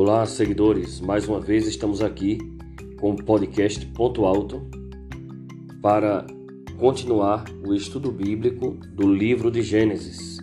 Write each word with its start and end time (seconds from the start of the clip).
Olá, 0.00 0.24
seguidores. 0.26 1.00
Mais 1.00 1.26
uma 1.26 1.40
vez 1.40 1.66
estamos 1.66 2.00
aqui 2.00 2.38
com 3.00 3.10
o 3.10 3.16
podcast 3.16 3.84
Ponto 3.86 4.26
Alto 4.26 4.64
para 5.82 6.24
continuar 6.78 7.44
o 7.66 7.74
estudo 7.74 8.12
bíblico 8.12 8.78
do 8.92 9.12
livro 9.12 9.50
de 9.50 9.60
Gênesis. 9.60 10.38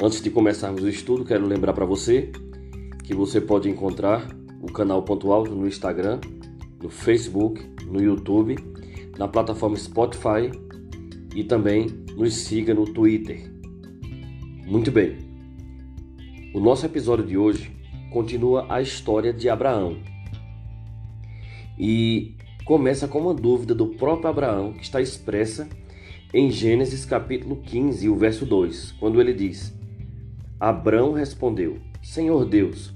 Antes 0.00 0.22
de 0.22 0.30
começarmos 0.30 0.84
o 0.84 0.88
estudo, 0.88 1.24
quero 1.24 1.44
lembrar 1.44 1.72
para 1.72 1.84
você 1.84 2.30
que 3.02 3.12
você 3.12 3.40
pode 3.40 3.68
encontrar 3.68 4.32
o 4.60 4.66
canal 4.66 5.02
Ponto 5.02 5.32
Alto 5.32 5.52
no 5.56 5.66
Instagram, 5.66 6.20
no 6.80 6.88
Facebook, 6.88 7.68
no 7.84 8.00
YouTube, 8.00 8.54
na 9.18 9.26
plataforma 9.26 9.74
Spotify 9.74 10.52
e 11.34 11.42
também 11.42 11.88
nos 12.16 12.32
siga 12.32 12.72
no 12.72 12.84
Twitter. 12.84 13.42
Muito 14.64 14.92
bem. 14.92 15.16
O 16.54 16.60
nosso 16.60 16.86
episódio 16.86 17.26
de 17.26 17.36
hoje 17.36 17.81
continua 18.12 18.66
a 18.68 18.80
história 18.80 19.32
de 19.32 19.48
Abraão. 19.48 19.98
E 21.78 22.36
começa 22.64 23.08
com 23.08 23.20
uma 23.20 23.34
dúvida 23.34 23.74
do 23.74 23.88
próprio 23.88 24.28
Abraão 24.28 24.72
que 24.72 24.82
está 24.82 25.00
expressa 25.00 25.68
em 26.32 26.50
Gênesis 26.50 27.04
capítulo 27.04 27.56
15, 27.56 28.08
o 28.08 28.16
verso 28.16 28.46
2, 28.46 28.92
quando 28.92 29.20
ele 29.20 29.32
diz: 29.32 29.74
Abraão 30.60 31.12
respondeu: 31.12 31.78
Senhor 32.02 32.44
Deus, 32.44 32.94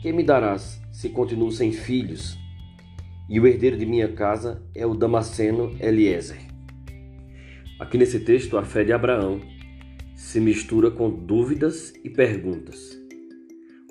que 0.00 0.12
me 0.12 0.24
darás 0.24 0.80
se 0.90 1.10
continuo 1.10 1.52
sem 1.52 1.70
filhos? 1.70 2.36
E 3.28 3.38
o 3.38 3.46
herdeiro 3.46 3.76
de 3.76 3.84
minha 3.84 4.08
casa 4.08 4.62
é 4.74 4.86
o 4.86 4.94
Damasceno 4.94 5.76
Eliezer. 5.78 6.40
Aqui 7.78 7.98
nesse 7.98 8.20
texto, 8.20 8.56
a 8.56 8.64
fé 8.64 8.82
de 8.82 8.92
Abraão 8.92 9.40
se 10.16 10.40
mistura 10.40 10.90
com 10.90 11.10
dúvidas 11.10 11.92
e 12.02 12.10
perguntas. 12.10 12.97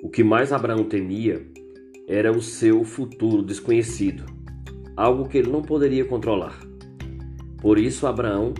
O 0.00 0.08
que 0.08 0.22
mais 0.22 0.52
Abraão 0.52 0.84
temia 0.84 1.44
era 2.06 2.30
o 2.30 2.40
seu 2.40 2.84
futuro 2.84 3.42
desconhecido, 3.42 4.24
algo 4.96 5.28
que 5.28 5.36
ele 5.36 5.50
não 5.50 5.60
poderia 5.60 6.04
controlar. 6.04 6.56
Por 7.60 7.78
isso, 7.78 8.06
Abraão 8.06 8.54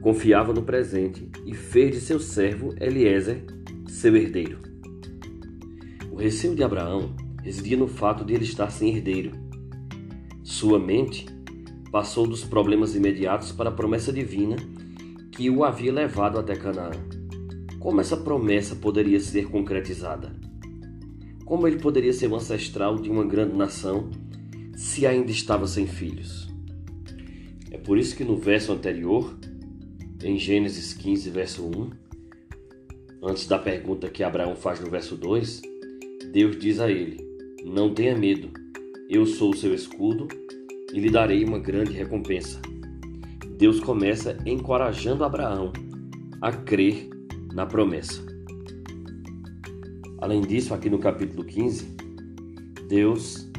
confiava 0.00 0.52
no 0.52 0.62
presente 0.62 1.28
e 1.46 1.54
fez 1.54 1.92
de 1.92 2.00
seu 2.00 2.18
servo 2.18 2.74
Eliezer 2.80 3.44
seu 3.86 4.16
herdeiro. 4.16 4.58
O 6.10 6.16
receio 6.16 6.56
de 6.56 6.64
Abraão 6.64 7.14
residia 7.42 7.76
no 7.76 7.86
fato 7.86 8.24
de 8.24 8.34
ele 8.34 8.44
estar 8.44 8.70
sem 8.70 8.96
herdeiro. 8.96 9.30
Sua 10.42 10.78
mente 10.78 11.26
passou 11.92 12.26
dos 12.26 12.42
problemas 12.42 12.96
imediatos 12.96 13.52
para 13.52 13.68
a 13.68 13.72
promessa 13.72 14.12
divina 14.12 14.56
que 15.30 15.48
o 15.48 15.62
havia 15.62 15.92
levado 15.92 16.38
até 16.38 16.56
Canaã. 16.56 16.90
Como 17.82 18.00
essa 18.00 18.16
promessa 18.16 18.76
poderia 18.76 19.18
ser 19.18 19.48
concretizada? 19.48 20.32
Como 21.44 21.66
ele 21.66 21.80
poderia 21.80 22.12
ser 22.12 22.30
o 22.30 22.36
ancestral 22.36 22.94
de 22.94 23.10
uma 23.10 23.24
grande 23.24 23.56
nação 23.56 24.08
se 24.76 25.04
ainda 25.04 25.32
estava 25.32 25.66
sem 25.66 25.84
filhos? 25.84 26.48
É 27.72 27.78
por 27.78 27.98
isso 27.98 28.14
que 28.16 28.22
no 28.22 28.36
verso 28.36 28.70
anterior, 28.70 29.36
em 30.22 30.38
Gênesis 30.38 30.94
15, 30.94 31.28
verso 31.30 31.64
1, 31.64 31.90
antes 33.20 33.48
da 33.48 33.58
pergunta 33.58 34.08
que 34.08 34.22
Abraão 34.22 34.54
faz 34.54 34.78
no 34.78 34.88
verso 34.88 35.16
2, 35.16 35.62
Deus 36.32 36.56
diz 36.60 36.78
a 36.78 36.88
ele: 36.88 37.18
Não 37.64 37.92
tenha 37.92 38.16
medo, 38.16 38.48
eu 39.10 39.26
sou 39.26 39.50
o 39.50 39.56
seu 39.56 39.74
escudo 39.74 40.28
e 40.94 41.00
lhe 41.00 41.10
darei 41.10 41.44
uma 41.44 41.58
grande 41.58 41.92
recompensa. 41.94 42.60
Deus 43.58 43.80
começa 43.80 44.38
encorajando 44.46 45.24
Abraão 45.24 45.72
a 46.40 46.52
crer 46.52 47.11
na 47.52 47.66
promessa. 47.66 48.22
Além 50.18 50.40
disso, 50.40 50.72
aqui 50.72 50.88
no 50.88 50.98
capítulo 50.98 51.44
15, 51.44 51.84
Deus 52.88 53.50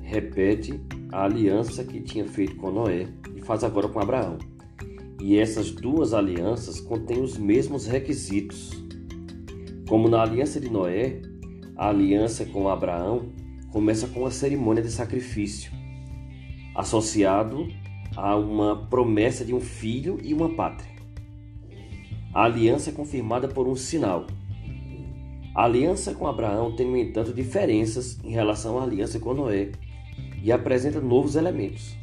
repete 0.00 0.80
a 1.12 1.24
aliança 1.24 1.84
que 1.84 2.00
tinha 2.00 2.26
feito 2.26 2.56
com 2.56 2.70
Noé 2.70 3.06
e 3.36 3.40
faz 3.40 3.62
agora 3.62 3.88
com 3.88 4.00
Abraão. 4.00 4.38
E 5.20 5.38
essas 5.38 5.70
duas 5.70 6.12
alianças 6.12 6.80
contêm 6.80 7.22
os 7.22 7.38
mesmos 7.38 7.86
requisitos. 7.86 8.70
Como 9.88 10.08
na 10.08 10.22
aliança 10.22 10.60
de 10.60 10.68
Noé, 10.68 11.22
a 11.76 11.88
aliança 11.88 12.44
com 12.44 12.68
Abraão 12.68 13.32
começa 13.70 14.06
com 14.08 14.26
a 14.26 14.30
cerimônia 14.30 14.82
de 14.82 14.90
sacrifício, 14.90 15.72
associado 16.74 17.68
a 18.16 18.36
uma 18.36 18.86
promessa 18.88 19.44
de 19.44 19.54
um 19.54 19.60
filho 19.60 20.18
e 20.22 20.34
uma 20.34 20.54
pátria. 20.54 20.91
A 22.34 22.44
aliança 22.44 22.88
é 22.88 22.92
confirmada 22.94 23.46
por 23.46 23.68
um 23.68 23.76
sinal. 23.76 24.26
A 25.54 25.64
aliança 25.64 26.14
com 26.14 26.26
Abraão 26.26 26.74
tem, 26.74 26.90
no 26.90 26.96
entanto, 26.96 27.34
diferenças 27.34 28.18
em 28.24 28.30
relação 28.30 28.78
à 28.78 28.84
aliança 28.84 29.18
com 29.18 29.34
Noé 29.34 29.72
e 30.42 30.50
apresenta 30.50 30.98
novos 30.98 31.36
elementos. 31.36 31.94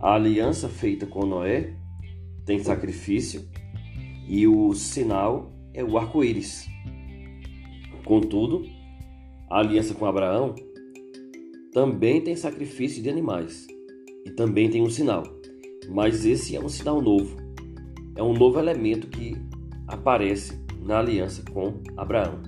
A 0.00 0.14
aliança 0.14 0.66
feita 0.66 1.06
com 1.06 1.26
Noé 1.26 1.74
tem 2.46 2.58
sacrifício 2.64 3.46
e 4.26 4.46
o 4.46 4.72
sinal 4.72 5.52
é 5.74 5.84
o 5.84 5.98
arco-íris. 5.98 6.66
Contudo, 8.06 8.64
a 9.50 9.58
aliança 9.58 9.92
com 9.92 10.06
Abraão 10.06 10.54
também 11.70 12.22
tem 12.22 12.34
sacrifício 12.34 13.02
de 13.02 13.10
animais 13.10 13.66
e 14.24 14.30
também 14.30 14.70
tem 14.70 14.80
um 14.80 14.88
sinal, 14.88 15.22
mas 15.90 16.24
esse 16.24 16.56
é 16.56 16.60
um 16.60 16.68
sinal 16.68 17.02
novo 17.02 17.41
é 18.14 18.22
um 18.22 18.32
novo 18.32 18.58
elemento 18.58 19.06
que 19.06 19.36
aparece 19.86 20.60
na 20.80 20.98
aliança 20.98 21.42
com 21.50 21.80
Abraão. 21.96 22.42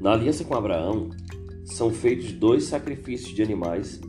Na 0.00 0.12
aliança 0.12 0.44
com 0.44 0.54
Abraão 0.54 1.10
são 1.64 1.90
feitos 1.90 2.32
dois 2.32 2.64
sacrifícios 2.64 3.34
de 3.34 3.42
animais 3.42 4.00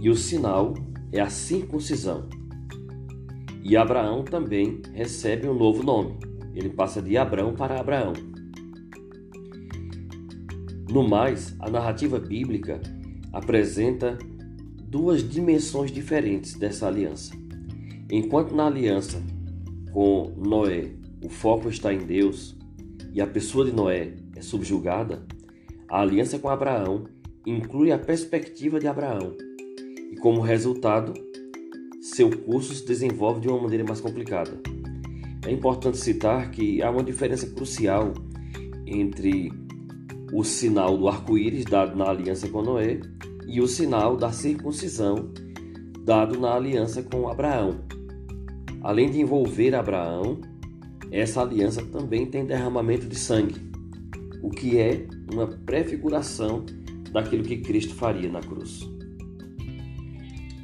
e 0.00 0.08
o 0.08 0.16
sinal 0.16 0.74
é 1.12 1.20
a 1.20 1.28
circuncisão. 1.28 2.28
E 3.62 3.76
Abraão 3.76 4.24
também 4.24 4.80
recebe 4.94 5.46
um 5.46 5.54
novo 5.54 5.82
nome. 5.82 6.18
Ele 6.54 6.70
passa 6.70 7.02
de 7.02 7.16
Abraão 7.16 7.54
para 7.54 7.78
Abraão. 7.78 8.12
No 10.90 11.06
mais, 11.06 11.54
a 11.60 11.70
narrativa 11.70 12.18
bíblica 12.18 12.80
apresenta 13.32 14.18
duas 14.82 15.22
dimensões 15.28 15.92
diferentes 15.92 16.54
dessa 16.54 16.88
aliança. 16.88 17.32
Enquanto 18.10 18.56
na 18.56 18.66
aliança 18.66 19.22
com 19.92 20.32
Noé, 20.36 20.92
o 21.24 21.28
foco 21.28 21.68
está 21.68 21.92
em 21.92 21.98
Deus 21.98 22.56
e 23.12 23.20
a 23.20 23.26
pessoa 23.26 23.64
de 23.64 23.72
Noé 23.72 24.14
é 24.36 24.40
subjugada, 24.40 25.26
a 25.88 26.00
aliança 26.00 26.38
com 26.38 26.48
Abraão 26.48 27.04
inclui 27.46 27.90
a 27.92 27.98
perspectiva 27.98 28.78
de 28.78 28.86
Abraão 28.86 29.36
e, 30.10 30.16
como 30.16 30.40
resultado, 30.40 31.14
seu 32.00 32.30
curso 32.30 32.74
se 32.74 32.86
desenvolve 32.86 33.40
de 33.40 33.48
uma 33.48 33.60
maneira 33.60 33.84
mais 33.84 34.00
complicada. 34.00 34.52
É 35.46 35.50
importante 35.50 35.98
citar 35.98 36.50
que 36.50 36.82
há 36.82 36.90
uma 36.90 37.02
diferença 37.02 37.46
crucial 37.46 38.12
entre 38.86 39.52
o 40.32 40.44
sinal 40.44 40.96
do 40.96 41.08
arco-íris 41.08 41.64
dado 41.64 41.96
na 41.96 42.08
aliança 42.08 42.48
com 42.48 42.62
Noé 42.62 43.00
e 43.46 43.60
o 43.60 43.66
sinal 43.66 44.16
da 44.16 44.30
circuncisão 44.32 45.30
dado 46.04 46.38
na 46.38 46.54
aliança 46.54 47.02
com 47.02 47.28
Abraão. 47.28 47.80
Além 48.82 49.10
de 49.10 49.20
envolver 49.20 49.74
Abraão, 49.74 50.40
essa 51.10 51.42
aliança 51.42 51.84
também 51.84 52.26
tem 52.26 52.44
derramamento 52.44 53.06
de 53.06 53.16
sangue, 53.16 53.60
o 54.42 54.48
que 54.48 54.78
é 54.78 55.06
uma 55.32 55.46
prefiguração 55.46 56.64
daquilo 57.12 57.42
que 57.42 57.58
Cristo 57.58 57.94
faria 57.94 58.30
na 58.30 58.40
cruz. 58.40 58.88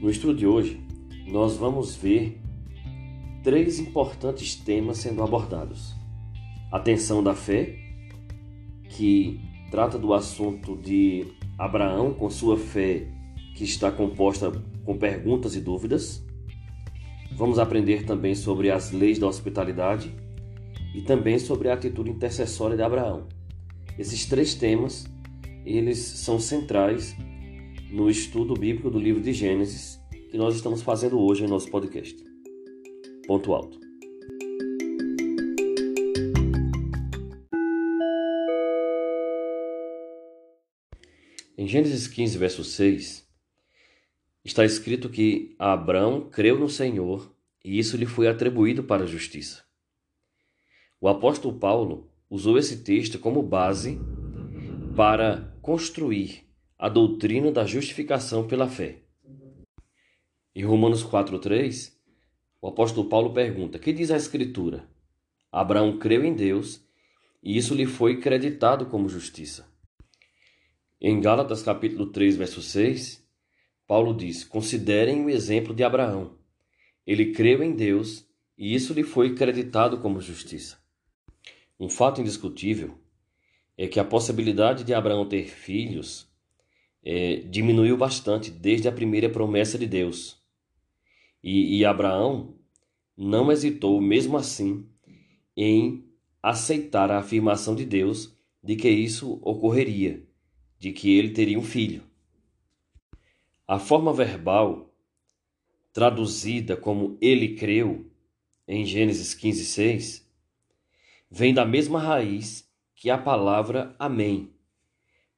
No 0.01 0.11
estudo 0.11 0.35
de 0.35 0.47
hoje, 0.47 0.81
nós 1.27 1.57
vamos 1.57 1.95
ver 1.95 2.41
três 3.43 3.79
importantes 3.79 4.57
temas 4.57 4.99
sendo 4.99 5.23
abordados: 5.23 5.95
a 6.73 6.81
tensão 6.81 7.23
da 7.23 7.35
fé, 7.35 7.77
que 8.89 9.41
trata 9.71 9.99
do 9.99 10.13
assunto 10.13 10.77
de 10.77 11.27
Abraão 11.59 12.13
com 12.13 12.29
sua 12.31 12.57
fé, 12.57 13.07
que 13.55 13.65
está 13.65 13.91
composta 13.91 14.51
com 14.85 14.97
perguntas 14.97 15.55
e 15.55 15.61
dúvidas. 15.61 16.26
Vamos 17.37 17.59
aprender 17.59 18.07
também 18.07 18.35
sobre 18.35 18.71
as 18.71 18.93
leis 18.93 19.19
da 19.19 19.27
hospitalidade 19.27 20.11
e 20.95 21.03
também 21.03 21.39
sobre 21.39 21.69
a 21.69 21.75
atitude 21.75 22.11
intercessória 22.11 22.75
de 22.75 22.83
Abraão. 22.83 23.29
Esses 23.99 24.25
três 24.25 24.55
temas, 24.55 25.05
eles 25.67 25.99
são 25.99 26.41
centrais 26.41 27.15
no 27.91 28.09
estudo 28.09 28.55
bíblico 28.55 28.89
do 28.89 28.99
livro 28.99 29.21
de 29.21 29.35
Gênesis 29.35 30.01
que 30.31 30.39
nós 30.39 30.57
estamos 30.57 30.81
fazendo 30.81 31.21
hoje 31.21 31.45
em 31.45 31.47
nosso 31.47 31.71
podcast. 31.71 32.17
Ponto 33.27 33.53
alto. 33.53 33.79
Em 41.59 41.67
Gênesis 41.67 42.09
15, 42.09 42.39
verso 42.39 42.65
6, 42.65 43.26
está 44.47 44.65
escrito 44.65 45.11
que 45.11 45.57
Abraão 45.59 46.31
creu 46.31 46.57
no 46.59 46.69
Senhor 46.69 47.35
e 47.65 47.79
isso 47.81 47.97
lhe 47.97 48.07
foi 48.07 48.29
atribuído 48.29 48.85
para 48.85 49.03
a 49.03 49.07
justiça. 49.07 49.65
O 51.01 51.09
apóstolo 51.09 51.59
Paulo 51.59 52.09
usou 52.31 52.57
esse 52.57 52.85
texto 52.85 53.19
como 53.19 53.43
base 53.43 53.99
para 54.95 55.53
construir 55.61 56.49
a 56.79 56.89
doutrina 56.89 57.51
da 57.51 57.67
justificação 57.67 58.47
pela 58.47 58.69
fé. 58.69 59.03
Em 60.55 60.65
Romanos 60.65 61.03
4:3, 61.03 61.93
o 62.63 62.69
apóstolo 62.69 63.09
Paulo 63.09 63.35
pergunta: 63.35 63.81
"Que 63.81 63.93
diz 63.93 64.13
a 64.13 64.17
escritura? 64.17 64.89
Abraão 65.51 65.99
creu 65.99 66.25
em 66.25 66.35
Deus 66.35 66.81
e 67.43 67.57
isso 67.57 67.75
lhe 67.75 67.85
foi 67.85 68.21
creditado 68.21 68.87
como 68.87 69.09
justiça." 69.09 69.67
Em 71.01 71.21
Gálatas 71.21 71.63
capítulo 71.63 72.07
3, 72.07 72.37
verso 72.37 72.63
6, 72.63 73.26
Paulo 73.87 74.15
diz: 74.15 74.45
"Considerem 74.45 75.25
o 75.25 75.31
exemplo 75.31 75.75
de 75.75 75.85
Abraão. 75.85 76.39
Ele 77.07 77.33
creu 77.33 77.63
em 77.63 77.75
Deus 77.75 78.27
e 78.59 78.75
isso 78.75 78.93
lhe 78.93 79.03
foi 79.03 79.35
creditado 79.35 79.99
como 79.99 80.21
justiça." 80.21 80.79
Um 81.79 81.89
fato 81.89 82.21
indiscutível 82.21 82.99
é 83.77 83.87
que 83.87 84.01
a 84.01 84.05
possibilidade 84.05 84.83
de 84.83 84.95
Abraão 84.95 85.29
ter 85.29 85.45
filhos 85.45 86.27
é, 87.05 87.37
diminuiu 87.37 87.97
bastante 87.97 88.51
desde 88.51 88.89
a 88.89 88.93
primeira 88.93 89.29
promessa 89.29 89.79
de 89.79 89.87
Deus. 89.87 90.43
E, 91.43 91.79
e 91.79 91.85
Abraão 91.85 92.57
não 93.17 93.53
hesitou, 93.53 94.01
mesmo 94.01 94.37
assim, 94.37 94.89
em 95.57 96.05
aceitar 96.43 97.11
a 97.11 97.19
afirmação 97.19 97.75
de 97.75 97.85
Deus 97.85 98.37
de 98.63 98.75
que 98.75 98.89
isso 98.89 99.39
ocorreria, 99.43 100.27
de 100.79 100.93
que 100.93 101.17
ele 101.17 101.31
teria 101.31 101.59
um 101.59 101.63
filho. 101.63 102.03
A 103.69 103.81
forma 103.81 104.13
verbal, 104.13 104.95
traduzida 105.93 106.77
como 106.77 107.19
ele 107.21 107.57
creu, 107.57 108.09
em 108.69 108.85
Gênesis 108.85 109.35
15, 109.35 109.65
6, 109.65 110.31
vem 111.29 111.53
da 111.53 111.65
mesma 111.65 111.99
raiz 111.99 112.71
que 112.95 113.11
a 113.11 113.19
palavra 113.19 113.93
Amém, 113.99 114.53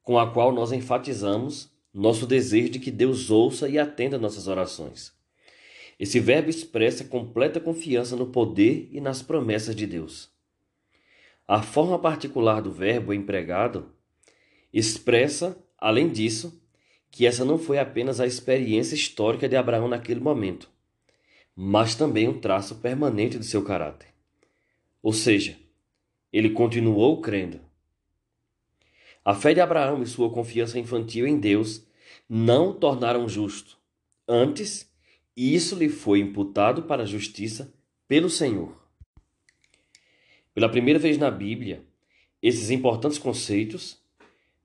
com 0.03 0.19
a 0.19 0.31
qual 0.31 0.51
nós 0.51 0.71
enfatizamos 0.71 1.71
nosso 1.91 2.27
desejo 2.27 2.69
de 2.69 2.79
que 2.79 2.91
Deus 2.91 3.31
ouça 3.31 3.67
e 3.67 3.79
atenda 3.79 4.19
nossas 4.19 4.47
orações. 4.47 5.11
Esse 5.99 6.19
verbo 6.19 6.51
expressa 6.51 7.03
completa 7.03 7.59
confiança 7.59 8.15
no 8.15 8.27
poder 8.27 8.89
e 8.91 9.01
nas 9.01 9.23
promessas 9.23 9.75
de 9.75 9.87
Deus. 9.87 10.29
A 11.47 11.63
forma 11.63 11.97
particular 11.97 12.61
do 12.61 12.71
verbo 12.71 13.11
empregado 13.11 13.91
expressa, 14.71 15.57
além 15.79 16.09
disso, 16.09 16.61
que 17.11 17.25
essa 17.25 17.43
não 17.43 17.57
foi 17.57 17.79
apenas 17.79 18.19
a 18.19 18.27
experiência 18.27 18.95
histórica 18.95 19.47
de 19.47 19.55
Abraão 19.55 19.87
naquele 19.87 20.19
momento, 20.19 20.69
mas 21.55 21.95
também 21.95 22.27
um 22.27 22.39
traço 22.39 22.75
permanente 22.75 23.37
de 23.37 23.45
seu 23.45 23.63
caráter. 23.63 24.07
Ou 25.01 25.13
seja, 25.13 25.57
ele 26.31 26.51
continuou 26.51 27.19
crendo. 27.21 27.59
A 29.23 29.33
fé 29.33 29.53
de 29.53 29.61
Abraão 29.61 30.01
e 30.01 30.07
sua 30.07 30.31
confiança 30.31 30.79
infantil 30.79 31.27
em 31.27 31.39
Deus 31.39 31.85
não 32.27 32.69
o 32.69 32.73
tornaram 32.73 33.27
justo. 33.27 33.77
Antes, 34.27 34.89
isso 35.35 35.75
lhe 35.75 35.89
foi 35.89 36.19
imputado 36.19 36.83
para 36.83 37.03
a 37.03 37.05
justiça 37.05 37.73
pelo 38.07 38.29
Senhor. 38.29 38.75
Pela 40.53 40.69
primeira 40.69 40.99
vez 40.99 41.17
na 41.17 41.31
Bíblia, 41.31 41.83
esses 42.41 42.69
importantes 42.69 43.17
conceitos, 43.17 44.01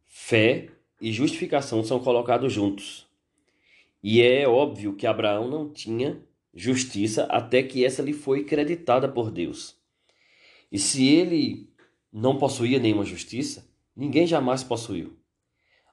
fé 0.05 0.69
e 1.05 1.13
justificação, 1.13 1.85
são 1.85 2.01
colocados 2.01 2.51
juntos. 2.51 3.07
E 4.03 4.23
é 4.23 4.49
óbvio 4.49 4.95
que 4.95 5.07
Abraão 5.07 5.47
não 5.47 5.69
tinha 5.69 6.19
justiça 6.55 7.25
até 7.25 7.63
que 7.63 7.85
essa 7.85 8.01
lhe 8.01 8.15
foi 8.15 8.45
creditada 8.45 9.07
por 9.07 9.31
Deus. 9.31 9.77
E 10.73 10.79
se 10.79 11.07
ele 11.07 11.69
não 12.11 12.39
possuía 12.39 12.79
nenhuma 12.79 13.05
justiça, 13.05 13.69
ninguém 13.95 14.27
jamais 14.27 14.65
possuiu. 14.65 15.15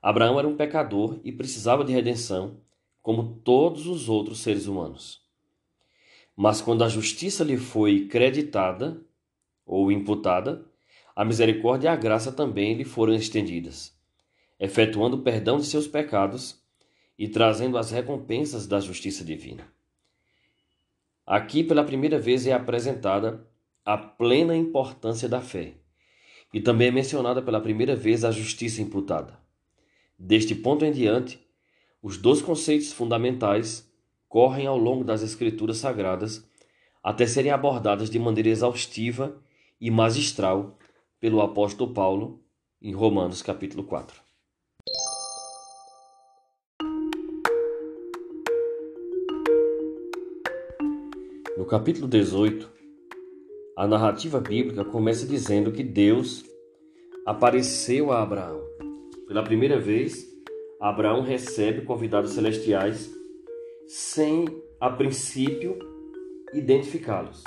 Abraão 0.01 0.39
era 0.39 0.47
um 0.47 0.55
pecador 0.55 1.19
e 1.25 1.31
precisava 1.33 1.83
de 1.83 1.91
redenção, 1.91 2.61
como 3.01 3.41
todos 3.43 3.87
os 3.87 4.07
outros 4.07 4.39
seres 4.39 4.65
humanos. 4.65 5.19
Mas 6.37 6.61
quando 6.61 6.85
a 6.85 6.89
justiça 6.89 7.43
lhe 7.43 7.57
foi 7.57 8.07
creditada 8.07 9.05
ou 9.65 9.91
imputada, 9.91 10.63
a 11.13 11.25
misericórdia 11.25 11.89
e 11.89 11.91
a 11.91 11.97
graça 11.97 12.31
também 12.31 12.75
lhe 12.75 12.85
foram 12.85 13.13
estendidas, 13.13 13.93
efetuando 14.61 15.17
o 15.17 15.21
perdão 15.23 15.57
de 15.57 15.65
seus 15.65 15.87
pecados 15.87 16.61
e 17.17 17.27
trazendo 17.27 17.79
as 17.79 17.89
recompensas 17.89 18.67
da 18.67 18.79
justiça 18.79 19.25
divina. 19.25 19.67
Aqui, 21.25 21.63
pela 21.63 21.83
primeira 21.83 22.19
vez, 22.19 22.45
é 22.45 22.53
apresentada 22.53 23.47
a 23.83 23.97
plena 23.97 24.55
importância 24.55 25.27
da 25.27 25.41
fé. 25.41 25.73
E 26.53 26.61
também 26.61 26.89
é 26.89 26.91
mencionada 26.91 27.41
pela 27.41 27.59
primeira 27.59 27.95
vez 27.95 28.23
a 28.23 28.29
justiça 28.29 28.83
imputada. 28.83 29.39
Deste 30.17 30.53
ponto 30.53 30.85
em 30.85 30.91
diante, 30.91 31.43
os 32.03 32.17
dois 32.17 32.39
conceitos 32.41 32.91
fundamentais 32.91 33.89
correm 34.29 34.67
ao 34.67 34.77
longo 34.77 35.03
das 35.03 35.23
Escrituras 35.23 35.77
Sagradas 35.77 36.47
até 37.01 37.25
serem 37.25 37.51
abordadas 37.51 38.11
de 38.11 38.19
maneira 38.19 38.49
exaustiva 38.49 39.41
e 39.79 39.89
magistral 39.89 40.77
pelo 41.19 41.41
apóstolo 41.41 41.93
Paulo 41.93 42.43
em 42.79 42.93
Romanos 42.93 43.41
capítulo 43.41 43.83
4. 43.83 44.30
No 51.61 51.67
capítulo 51.67 52.07
18, 52.07 52.67
a 53.77 53.85
narrativa 53.85 54.39
bíblica 54.39 54.83
começa 54.83 55.27
dizendo 55.27 55.71
que 55.71 55.83
Deus 55.83 56.43
apareceu 57.23 58.11
a 58.11 58.23
Abraão. 58.23 58.63
Pela 59.27 59.43
primeira 59.43 59.79
vez, 59.79 60.27
Abraão 60.79 61.21
recebe 61.21 61.83
convidados 61.85 62.31
celestiais 62.31 63.13
sem, 63.87 64.47
a 64.79 64.89
princípio, 64.89 65.77
identificá-los. 66.51 67.43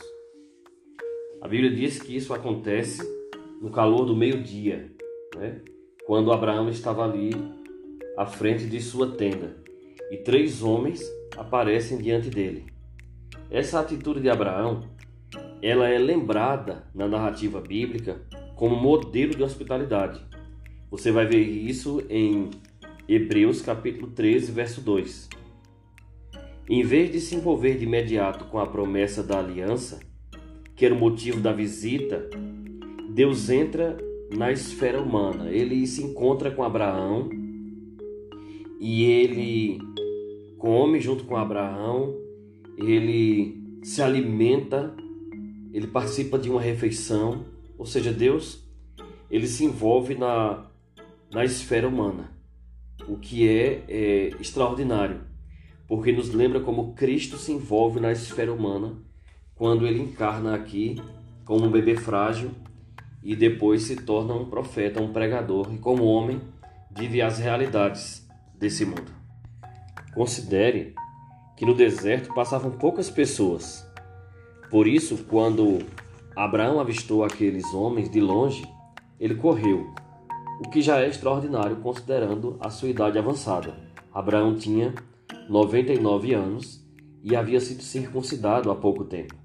A 1.41 1.49
Bíblia 1.49 1.75
diz 1.75 1.99
que 1.99 2.15
isso 2.15 2.33
acontece 2.33 3.03
no 3.61 3.69
calor 3.73 4.05
do 4.05 4.15
meio-dia, 4.15 4.93
né? 5.35 5.61
quando 6.07 6.31
Abraão 6.31 6.69
estava 6.69 7.03
ali 7.05 7.33
à 8.17 8.25
frente 8.25 8.67
de 8.67 8.81
sua 8.81 9.11
tenda 9.11 9.57
e 10.13 10.19
três 10.19 10.63
homens 10.63 11.03
aparecem 11.37 11.99
diante 11.99 12.31
dele. 12.31 12.74
Essa 13.51 13.81
atitude 13.81 14.21
de 14.21 14.29
Abraão 14.29 14.85
ela 15.63 15.89
é 15.89 15.99
lembrada 15.99 16.85
na 16.95 17.09
narrativa 17.09 17.61
bíblica 17.61 18.21
como 18.55 18.77
modelo 18.77 19.35
de 19.35 19.43
hospitalidade. 19.43 20.21
Você 20.91 21.11
vai 21.11 21.27
ver 21.27 21.41
isso 21.41 22.03
em 22.09 22.51
Hebreus 23.09 23.63
capítulo 23.63 24.09
13, 24.09 24.53
verso 24.53 24.81
2. 24.81 25.29
Em 26.69 26.83
vez 26.83 27.11
de 27.11 27.21
se 27.21 27.35
envolver 27.35 27.77
de 27.77 27.85
imediato 27.85 28.45
com 28.47 28.59
a 28.59 28.67
promessa 28.67 29.23
da 29.23 29.39
aliança, 29.39 30.01
que 30.77 30.85
era 30.85 30.95
o 30.95 30.99
motivo 30.99 31.41
da 31.41 31.53
visita, 31.53 32.29
Deus 33.11 33.49
entra 33.49 33.97
na 34.37 34.53
esfera 34.53 35.01
humana. 35.01 35.51
Ele 35.51 35.87
se 35.87 36.03
encontra 36.03 36.51
com 36.51 36.63
Abraão 36.63 37.29
e 38.81 39.05
ele 39.05 39.79
come 40.59 41.01
junto 41.01 41.25
com 41.25 41.37
Abraão, 41.37 42.24
ele 42.79 43.81
se 43.83 44.03
alimenta 44.03 44.95
ele 45.75 45.89
participa 45.89 46.39
de 46.39 46.49
uma 46.49 46.61
refeição, 46.61 47.47
ou 47.77 47.85
seja, 47.85 48.13
Deus 48.13 48.63
ele 49.29 49.49
se 49.49 49.65
envolve 49.65 50.15
na, 50.15 50.67
na 51.33 51.45
esfera 51.45 51.89
humana, 51.89 52.31
o 53.09 53.17
que 53.17 53.49
é, 53.49 53.83
é 53.89 54.29
extraordinário, 54.41 55.23
porque 55.89 56.13
nos 56.13 56.33
lembra 56.33 56.61
como 56.61 56.95
Cristo 56.95 57.37
se 57.37 57.51
envolve 57.51 57.99
na 57.99 58.13
esfera 58.13 58.53
humana 58.53 58.97
quando 59.57 59.85
ele 59.85 60.01
encarna 60.01 60.55
aqui 60.55 60.95
como 61.45 61.67
um 61.67 61.71
bebê 61.71 61.97
frágil 61.97 62.53
e 63.21 63.35
depois 63.35 63.83
se 63.83 63.97
torna 63.97 64.33
um 64.33 64.49
profeta, 64.49 65.03
um 65.03 65.13
pregador 65.13 65.75
e 65.75 65.79
como 65.79 66.05
homem 66.05 66.41
vive 66.97 67.21
as 67.21 67.41
realidades 67.41 68.25
desse 68.57 68.85
mundo. 68.85 69.13
Considere 70.15 70.95
que 71.57 71.67
no 71.67 71.75
deserto 71.75 72.35
passavam 72.35 72.71
poucas 72.71 73.11
pessoas 73.11 73.85
por 74.75 74.89
isso, 74.89 75.19
quando 75.29 75.87
Abraão 76.35 76.81
avistou 76.81 77.23
aqueles 77.23 77.73
homens 77.73 78.11
de 78.11 78.21
longe, 78.21 78.67
ele 79.21 79.37
correu, 79.37 79.95
o 80.61 80.69
que 80.69 80.83
já 80.83 81.01
é 81.01 81.09
extraordinário 81.09 81.77
considerando 81.77 82.57
a 82.59 82.71
sua 82.71 82.89
idade 82.89 83.17
avançada. 83.17 83.73
Abraão 84.13 84.57
tinha 84.57 84.93
99 85.49 86.35
anos 86.35 86.85
e 87.23 87.37
havia 87.37 87.61
sido 87.61 87.85
circuncidado 87.85 88.69
há 88.69 88.75
pouco 88.75 89.05
tempo. 89.05 89.37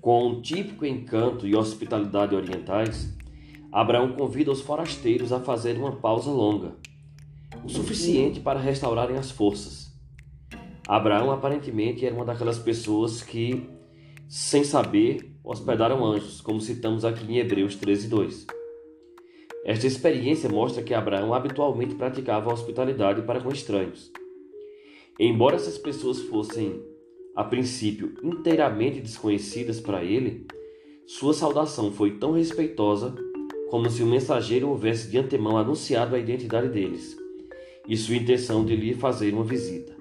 Com 0.00 0.28
um 0.28 0.40
típico 0.40 0.86
encanto 0.86 1.44
e 1.44 1.56
hospitalidade 1.56 2.36
orientais, 2.36 3.12
Abraão 3.72 4.12
convida 4.12 4.52
os 4.52 4.60
forasteiros 4.60 5.32
a 5.32 5.40
fazerem 5.40 5.82
uma 5.82 5.96
pausa 5.96 6.30
longa, 6.30 6.76
o 7.64 7.68
suficiente 7.68 8.38
para 8.38 8.60
restaurarem 8.60 9.16
as 9.16 9.28
forças. 9.28 9.87
Abraão 10.88 11.30
aparentemente 11.30 12.06
era 12.06 12.14
uma 12.14 12.24
daquelas 12.24 12.58
pessoas 12.58 13.22
que 13.22 13.68
sem 14.26 14.64
saber, 14.64 15.34
hospedaram 15.44 16.04
anjos, 16.04 16.40
como 16.40 16.60
citamos 16.60 17.04
aqui 17.04 17.30
em 17.30 17.38
Hebreus 17.38 17.76
13, 17.76 18.08
2. 18.08 18.46
Esta 19.64 19.86
experiência 19.86 20.48
mostra 20.48 20.82
que 20.82 20.94
Abraão 20.94 21.34
habitualmente 21.34 21.94
praticava 21.94 22.50
a 22.50 22.54
hospitalidade 22.54 23.22
para 23.22 23.40
com 23.40 23.50
estranhos. 23.50 24.10
Embora 25.20 25.56
essas 25.56 25.76
pessoas 25.76 26.20
fossem, 26.22 26.82
a 27.36 27.44
princípio, 27.44 28.14
inteiramente 28.22 29.00
desconhecidas 29.00 29.80
para 29.80 30.02
ele, 30.02 30.46
sua 31.06 31.34
saudação 31.34 31.92
foi 31.92 32.18
tão 32.18 32.32
respeitosa 32.32 33.14
como 33.70 33.90
se 33.90 34.02
o 34.02 34.06
mensageiro 34.06 34.68
houvesse 34.68 35.10
de 35.10 35.18
antemão 35.18 35.58
anunciado 35.58 36.14
a 36.14 36.18
identidade 36.18 36.68
deles 36.68 37.16
e 37.86 37.96
sua 37.96 38.16
intenção 38.16 38.64
de 38.64 38.76
lhe 38.76 38.94
fazer 38.94 39.34
uma 39.34 39.44
visita. 39.44 39.97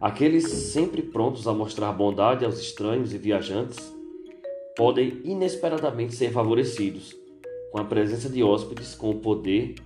Aqueles 0.00 0.44
sempre 0.44 1.02
prontos 1.02 1.46
a 1.46 1.52
mostrar 1.52 1.92
bondade 1.92 2.44
aos 2.44 2.60
estranhos 2.60 3.12
e 3.12 3.18
viajantes 3.18 3.92
podem 4.76 5.20
inesperadamente 5.24 6.14
ser 6.14 6.32
favorecidos 6.32 7.14
com 7.70 7.78
a 7.78 7.84
presença 7.84 8.28
de 8.28 8.42
hóspedes 8.42 8.94
com 8.94 9.10
o 9.10 9.20
poder 9.20 9.76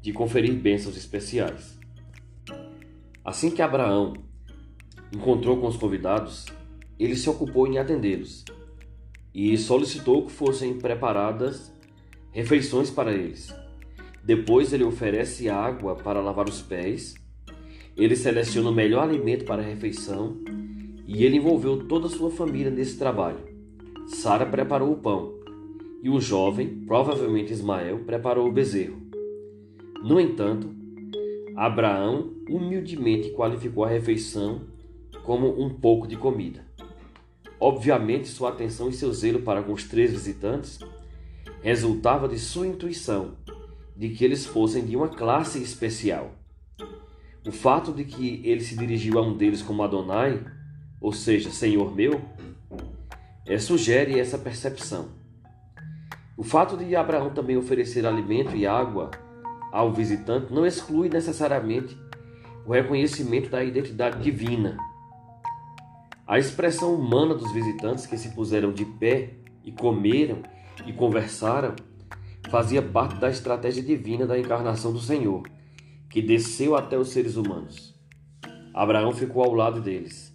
de 0.00 0.12
conferir 0.12 0.54
bênçãos 0.54 0.96
especiais. 0.96 1.78
Assim 3.24 3.50
que 3.50 3.62
Abraão 3.62 4.14
encontrou 5.12 5.56
com 5.58 5.66
os 5.66 5.76
convidados, 5.76 6.46
ele 6.98 7.16
se 7.16 7.28
ocupou 7.28 7.66
em 7.66 7.78
atendê-los 7.78 8.44
e 9.34 9.56
solicitou 9.56 10.26
que 10.26 10.32
fossem 10.32 10.78
preparadas 10.78 11.72
refeições 12.30 12.90
para 12.90 13.12
eles. 13.12 13.54
Depois 14.22 14.72
ele 14.72 14.84
oferece 14.84 15.48
água 15.48 15.96
para 15.96 16.20
lavar 16.20 16.48
os 16.48 16.62
pés, 16.62 17.14
ele 17.96 18.16
seleciona 18.16 18.70
o 18.70 18.74
melhor 18.74 19.02
alimento 19.02 19.44
para 19.44 19.62
a 19.62 19.64
refeição 19.64 20.36
e 21.06 21.24
ele 21.24 21.36
envolveu 21.36 21.86
toda 21.86 22.06
a 22.06 22.10
sua 22.10 22.30
família 22.30 22.70
nesse 22.70 22.98
trabalho. 22.98 23.38
Sara 24.06 24.46
preparou 24.46 24.92
o 24.92 24.96
pão 24.96 25.34
e 26.02 26.10
o 26.10 26.20
jovem, 26.20 26.84
provavelmente 26.86 27.52
Ismael, 27.52 28.00
preparou 28.00 28.48
o 28.48 28.52
bezerro. 28.52 28.96
No 30.02 30.20
entanto, 30.20 30.68
Abraão 31.54 32.32
humildemente 32.48 33.30
qualificou 33.30 33.84
a 33.84 33.88
refeição 33.88 34.62
como 35.22 35.62
um 35.62 35.70
pouco 35.70 36.08
de 36.08 36.16
comida. 36.16 36.64
Obviamente, 37.60 38.26
sua 38.26 38.48
atenção 38.48 38.88
e 38.88 38.92
seu 38.92 39.12
zelo 39.12 39.42
para 39.42 39.62
com 39.62 39.72
os 39.72 39.84
três 39.84 40.10
visitantes 40.10 40.80
resultava 41.62 42.26
de 42.26 42.38
sua 42.38 42.66
intuição 42.66 43.36
de 43.96 44.08
que 44.08 44.24
eles 44.24 44.44
fossem 44.44 44.84
de 44.84 44.96
uma 44.96 45.08
classe 45.08 45.62
especial. 45.62 46.41
O 47.44 47.50
fato 47.50 47.92
de 47.92 48.04
que 48.04 48.40
ele 48.44 48.60
se 48.60 48.76
dirigiu 48.76 49.18
a 49.18 49.22
um 49.22 49.36
deles 49.36 49.62
como 49.62 49.82
Adonai, 49.82 50.40
ou 51.00 51.12
seja, 51.12 51.50
Senhor 51.50 51.94
meu, 51.94 52.20
é, 53.46 53.58
sugere 53.58 54.18
essa 54.18 54.38
percepção. 54.38 55.08
O 56.36 56.44
fato 56.44 56.76
de 56.76 56.94
Abraão 56.94 57.30
também 57.30 57.56
oferecer 57.56 58.06
alimento 58.06 58.56
e 58.56 58.66
água 58.66 59.10
ao 59.72 59.92
visitante 59.92 60.52
não 60.52 60.66
exclui 60.66 61.08
necessariamente 61.08 61.96
o 62.64 62.72
reconhecimento 62.72 63.50
da 63.50 63.64
identidade 63.64 64.22
divina. 64.22 64.76
A 66.26 66.38
expressão 66.38 66.94
humana 66.94 67.34
dos 67.34 67.52
visitantes 67.52 68.06
que 68.06 68.16
se 68.16 68.30
puseram 68.30 68.72
de 68.72 68.84
pé 68.84 69.34
e 69.64 69.72
comeram 69.72 70.38
e 70.86 70.92
conversaram 70.92 71.74
fazia 72.50 72.82
parte 72.82 73.16
da 73.16 73.30
estratégia 73.30 73.82
divina 73.82 74.26
da 74.26 74.38
encarnação 74.38 74.92
do 74.92 75.00
Senhor, 75.00 75.42
que 76.12 76.20
desceu 76.20 76.76
até 76.76 76.98
os 76.98 77.08
seres 77.08 77.36
humanos. 77.36 77.98
Abraão 78.74 79.12
ficou 79.12 79.42
ao 79.42 79.54
lado 79.54 79.80
deles, 79.80 80.32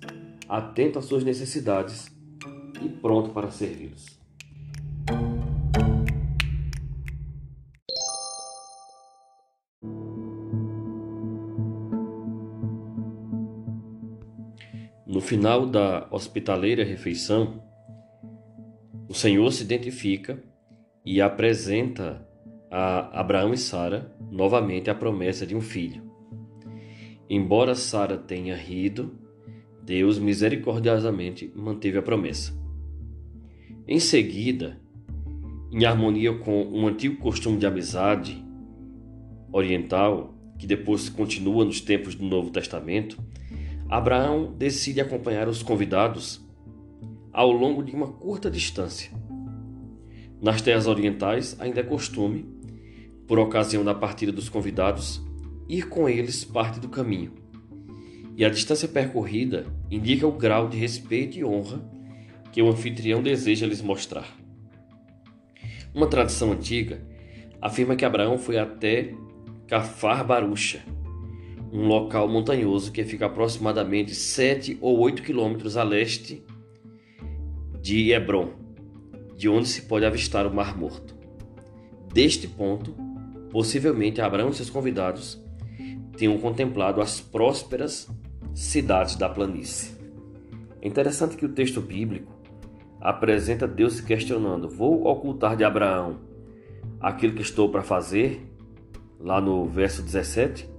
atento 0.50 0.98
às 0.98 1.06
suas 1.06 1.24
necessidades 1.24 2.12
e 2.84 2.90
pronto 2.90 3.30
para 3.30 3.52
servi-los. 3.52 4.18
No 15.06 15.22
final 15.22 15.68
da 15.68 16.08
hospitaleira 16.10 16.84
refeição, 16.84 17.64
o 19.08 19.14
Senhor 19.14 19.52
se 19.52 19.64
identifica 19.64 20.44
e 21.06 21.22
apresenta 21.22 22.28
a 22.70 23.20
Abraão 23.20 23.54
e 23.54 23.58
Sara 23.58 24.16
novamente 24.32 24.90
a 24.90 24.96
promessa 24.96 25.46
de 25.46 25.56
um 25.56 25.62
filho. 25.62 26.04
Embora 27.30 27.76
Sara 27.76 28.18
tenha 28.18 28.56
rido, 28.56 29.16
Deus 29.84 30.20
misericordiosamente 30.20 31.52
manteve 31.56 31.98
a 31.98 32.02
promessa. 32.02 32.58
Em 33.88 34.00
seguida, 34.00 34.80
em 35.72 35.86
harmonia 35.86 36.34
com 36.38 36.64
um 36.64 36.88
antigo 36.88 37.18
costume 37.18 37.58
de 37.58 37.66
amizade 37.66 38.44
oriental, 39.52 40.34
que 40.58 40.68
depois 40.68 41.10
continua 41.10 41.64
nos 41.64 41.80
tempos 41.82 42.16
do 42.16 42.26
Novo 42.26 42.50
Testamento, 42.50 43.18
Abraão 43.90 44.54
decide 44.58 45.00
acompanhar 45.00 45.48
os 45.48 45.64
convidados 45.64 46.46
ao 47.32 47.52
longo 47.52 47.84
de 47.84 47.96
uma 47.96 48.08
curta 48.08 48.52
distância. 48.52 49.12
Nas 50.42 50.62
terras 50.62 50.88
orientais, 50.88 51.56
ainda 51.60 51.80
é 51.80 51.84
costume, 51.84 52.46
por 53.28 53.38
ocasião 53.38 53.84
da 53.84 53.94
partida 53.94 54.32
dos 54.32 54.48
convidados, 54.48 55.22
ir 55.68 55.90
com 55.90 56.08
eles 56.08 56.46
parte 56.46 56.80
do 56.80 56.88
caminho. 56.88 57.34
E 58.36 58.46
a 58.46 58.50
distância 58.50 58.88
percorrida 58.88 59.66
indica 59.92 60.26
o 60.26 60.32
grau 60.32 60.70
de 60.70 60.78
respeito 60.78 61.38
e 61.38 61.44
honra 61.44 61.84
que 62.52 62.62
o 62.62 62.70
anfitrião 62.70 63.22
deseja 63.22 63.68
lhes 63.68 63.82
mostrar. 63.82 64.28
Uma 65.94 66.08
tradição 66.08 66.52
antiga 66.52 67.02
afirma 67.62 67.96
que 67.96 68.06
Abraão 68.06 68.38
foi 68.38 68.58
até 68.58 69.14
Cafar 69.68 70.26
Barusha, 70.26 70.82
um 71.72 71.88
local 71.88 72.30
montanhoso 72.30 72.92
que 72.92 73.04
fica 73.04 73.26
aproximadamente 73.26 74.16
7 74.16 74.78
ou 74.80 75.00
8 75.00 75.22
quilômetros 75.22 75.76
a 75.76 75.84
leste 75.84 76.44
de 77.82 78.12
Hebron, 78.12 78.54
de 79.36 79.50
onde 79.50 79.68
se 79.68 79.82
pode 79.82 80.06
avistar 80.06 80.46
o 80.46 80.54
Mar 80.54 80.78
Morto. 80.78 81.16
Deste 82.14 82.48
ponto, 82.48 82.96
possivelmente 83.52 84.22
Abraão 84.22 84.50
e 84.50 84.54
seus 84.54 84.70
convidados 84.70 85.42
tenham 86.18 86.38
contemplado 86.40 87.00
as 87.00 87.22
prósperas 87.22 88.10
cidades 88.54 89.16
da 89.16 89.30
planície. 89.30 89.96
É 90.82 90.88
interessante 90.88 91.38
que 91.38 91.46
o 91.46 91.50
texto 91.50 91.80
bíblico 91.80 92.32
apresenta 93.00 93.68
Deus 93.68 93.94
se 93.94 94.04
questionando: 94.04 94.68
Vou 94.68 95.08
ocultar 95.08 95.56
de 95.56 95.64
Abraão 95.64 96.18
aquilo 97.00 97.34
que 97.34 97.42
estou 97.42 97.70
para 97.70 97.84
fazer? 97.84 98.42
Lá 99.20 99.42
no 99.42 99.66
verso 99.66 100.02
17. 100.02 100.70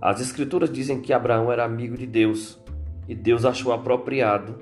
As 0.00 0.20
Escrituras 0.20 0.72
dizem 0.72 1.00
que 1.00 1.12
Abraão 1.12 1.50
era 1.50 1.64
amigo 1.64 1.96
de 1.96 2.06
Deus 2.06 2.58
e 3.08 3.14
Deus 3.14 3.44
achou 3.44 3.72
apropriado 3.72 4.56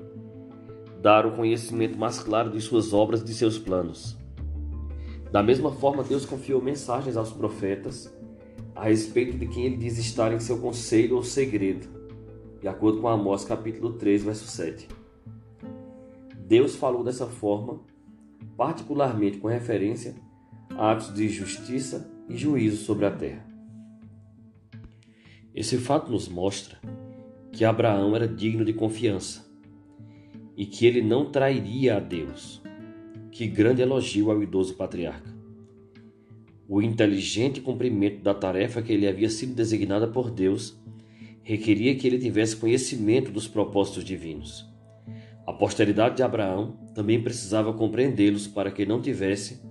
dar 1.01 1.25
o 1.25 1.31
conhecimento 1.31 1.97
mais 1.97 2.19
claro 2.19 2.49
de 2.49 2.59
suas 2.59 2.91
obras 2.91 3.21
e 3.21 3.25
de 3.25 3.33
seus 3.33 3.57
planos. 3.57 4.16
Da 5.31 5.43
mesma 5.43 5.71
forma, 5.71 6.03
Deus 6.03 6.25
confiou 6.25 6.61
mensagens 6.61 7.17
aos 7.17 7.31
profetas 7.31 8.13
a 8.75 8.85
respeito 8.85 9.37
de 9.37 9.47
quem 9.47 9.65
ele 9.65 9.77
diz 9.77 9.97
estar 9.97 10.31
em 10.31 10.39
seu 10.39 10.59
conselho 10.59 11.15
ou 11.15 11.23
segredo, 11.23 11.87
de 12.61 12.67
acordo 12.67 13.01
com 13.01 13.07
Amós 13.07 13.43
capítulo 13.43 13.93
3, 13.93 14.23
verso 14.23 14.47
7. 14.47 14.87
Deus 16.47 16.75
falou 16.75 17.03
dessa 17.03 17.25
forma, 17.25 17.81
particularmente 18.55 19.37
com 19.37 19.47
referência 19.47 20.15
a 20.69 20.91
atos 20.91 21.13
de 21.13 21.27
justiça 21.27 22.09
e 22.29 22.37
juízo 22.37 22.77
sobre 22.85 23.05
a 23.05 23.11
terra. 23.11 23.45
Esse 25.53 25.77
fato 25.77 26.11
nos 26.11 26.27
mostra 26.29 26.77
que 27.51 27.65
Abraão 27.65 28.15
era 28.15 28.27
digno 28.27 28.63
de 28.63 28.73
confiança 28.73 29.45
e 30.55 30.65
que 30.65 30.85
ele 30.85 31.01
não 31.01 31.31
trairia 31.31 31.97
a 31.97 31.99
Deus. 31.99 32.61
Que 33.37 33.45
grande 33.45 33.83
elogio 33.83 34.31
ao 34.31 34.41
idoso 34.41 34.73
patriarca. 34.73 35.31
O 36.67 36.81
inteligente 36.81 37.61
cumprimento 37.61 38.23
da 38.23 38.33
tarefa 38.33 38.81
que 38.81 38.91
ele 38.91 39.07
havia 39.07 39.29
sido 39.29 39.53
designada 39.53 40.07
por 40.07 40.31
Deus 40.31 40.75
requeria 41.43 41.93
que 41.93 42.07
ele 42.07 42.17
tivesse 42.17 42.55
conhecimento 42.55 43.29
dos 43.29 43.47
propósitos 43.47 44.03
divinos. 44.03 44.65
A 45.45 45.53
posteridade 45.53 46.15
de 46.15 46.23
Abraão 46.23 46.79
também 46.95 47.21
precisava 47.21 47.71
compreendê-los 47.71 48.47
para 48.47 48.71
que 48.71 48.87
não 48.87 48.99
tivesse 48.99 49.61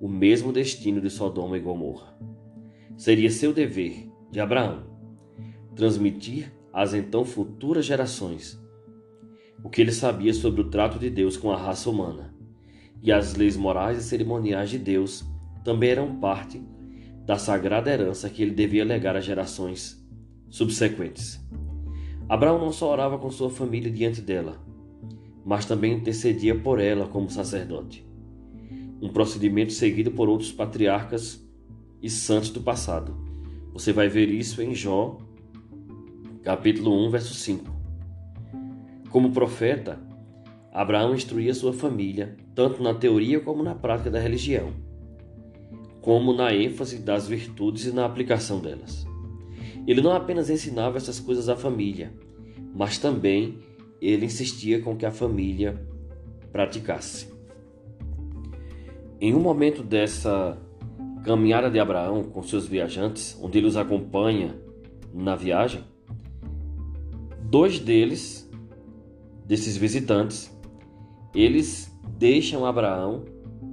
o 0.00 0.08
mesmo 0.08 0.52
destino 0.52 1.00
de 1.00 1.08
Sodoma 1.08 1.56
e 1.56 1.60
Gomorra. 1.60 2.18
Seria 2.96 3.30
seu 3.30 3.52
dever, 3.52 4.08
de 4.32 4.40
Abraão, 4.40 4.86
transmitir 5.76 6.52
às 6.72 6.94
então 6.94 7.24
futuras 7.24 7.86
gerações 7.86 8.60
o 9.62 9.70
que 9.70 9.80
ele 9.80 9.92
sabia 9.92 10.34
sobre 10.34 10.62
o 10.62 10.68
trato 10.68 10.98
de 10.98 11.08
Deus 11.08 11.36
com 11.36 11.52
a 11.52 11.56
raça 11.56 11.88
humana. 11.88 12.33
E 13.02 13.12
as 13.12 13.34
leis 13.34 13.56
morais 13.56 13.98
e 13.98 14.02
cerimoniais 14.02 14.70
de 14.70 14.78
Deus 14.78 15.24
também 15.62 15.90
eram 15.90 16.16
parte 16.16 16.62
da 17.24 17.38
sagrada 17.38 17.90
herança 17.90 18.28
que 18.28 18.42
ele 18.42 18.50
devia 18.50 18.84
legar 18.84 19.16
às 19.16 19.24
gerações 19.24 20.02
subsequentes. 20.50 21.40
Abraão 22.28 22.58
não 22.58 22.72
só 22.72 22.90
orava 22.90 23.18
com 23.18 23.30
sua 23.30 23.50
família 23.50 23.90
diante 23.90 24.20
dela, 24.20 24.62
mas 25.44 25.66
também 25.66 25.92
intercedia 25.92 26.54
por 26.58 26.80
ela 26.80 27.06
como 27.06 27.30
sacerdote. 27.30 28.04
um 29.02 29.08
procedimento 29.10 29.72
seguido 29.72 30.10
por 30.12 30.30
outros 30.30 30.50
patriarcas 30.50 31.44
e 32.00 32.08
santos 32.08 32.48
do 32.48 32.62
passado. 32.62 33.14
Você 33.72 33.92
vai 33.92 34.08
ver 34.08 34.30
isso 34.30 34.62
em 34.62 34.74
Jó, 34.74 35.18
capítulo 36.42 37.06
1, 37.06 37.10
verso 37.10 37.34
5. 37.34 37.70
Como 39.10 39.32
profeta, 39.32 39.98
Abraão 40.72 41.14
instruía 41.14 41.52
sua 41.52 41.72
família, 41.72 42.36
tanto 42.54 42.82
na 42.82 42.94
teoria 42.94 43.40
como 43.40 43.62
na 43.62 43.74
prática 43.74 44.10
da 44.10 44.20
religião, 44.20 44.72
como 46.00 46.32
na 46.32 46.54
ênfase 46.54 46.98
das 46.98 47.26
virtudes 47.26 47.86
e 47.86 47.92
na 47.92 48.04
aplicação 48.04 48.60
delas. 48.60 49.06
Ele 49.86 50.00
não 50.00 50.12
apenas 50.12 50.48
ensinava 50.48 50.96
essas 50.96 51.18
coisas 51.20 51.48
à 51.48 51.56
família, 51.56 52.12
mas 52.74 52.98
também 52.98 53.58
ele 54.00 54.26
insistia 54.26 54.80
com 54.80 54.96
que 54.96 55.06
a 55.06 55.10
família 55.10 55.86
praticasse. 56.52 57.32
Em 59.20 59.34
um 59.34 59.40
momento 59.40 59.82
dessa 59.82 60.58
caminhada 61.24 61.70
de 61.70 61.78
Abraão 61.78 62.24
com 62.24 62.42
seus 62.42 62.66
viajantes, 62.66 63.38
onde 63.40 63.58
ele 63.58 63.66
os 63.66 63.76
acompanha 63.76 64.54
na 65.12 65.34
viagem, 65.34 65.82
dois 67.42 67.78
deles, 67.78 68.50
desses 69.46 69.76
visitantes, 69.76 70.54
eles 71.34 71.93
deixam 72.16 72.64
Abraão 72.64 73.24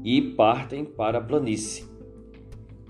e 0.04 0.22
partem 0.22 0.84
para 0.84 1.20
a 1.20 1.22
planície. 1.22 1.86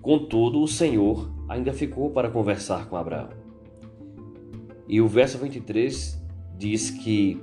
Contudo, 0.01 0.61
o 0.61 0.67
Senhor 0.67 1.31
ainda 1.47 1.73
ficou 1.73 2.09
para 2.09 2.29
conversar 2.29 2.87
com 2.87 2.95
Abraão. 2.95 3.29
E 4.87 4.99
o 4.99 5.07
verso 5.07 5.37
23 5.37 6.21
diz 6.57 6.89
que 6.89 7.41